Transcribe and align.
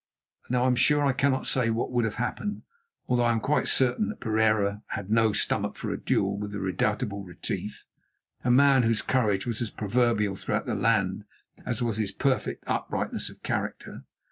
Now, 0.49 0.63
I 0.63 0.65
am 0.65 0.75
sure 0.75 1.05
I 1.05 1.13
cannot 1.13 1.45
say 1.45 1.69
what 1.69 1.91
would 1.91 2.05
have 2.05 2.15
happened, 2.15 2.63
although 3.07 3.21
I 3.25 3.31
am 3.31 3.39
quite 3.39 3.67
certain 3.67 4.09
that 4.09 4.19
Pereira 4.19 4.81
had 4.87 5.11
no 5.11 5.31
stomach 5.31 5.75
for 5.75 5.91
a 5.91 5.99
duel 6.01 6.39
with 6.39 6.51
the 6.53 6.59
redoubtable 6.59 7.23
Retief, 7.23 7.85
a 8.43 8.49
man 8.49 8.81
whose 8.81 9.03
courage 9.03 9.45
was 9.45 9.61
as 9.61 9.69
proverbial 9.69 10.35
throughout 10.35 10.65
the 10.65 10.73
land 10.73 11.25
as 11.67 11.83
was 11.83 11.97
his 11.97 12.11
perfect 12.11 12.63
uprightness 12.65 13.29
of 13.29 13.43
character. 13.43 14.03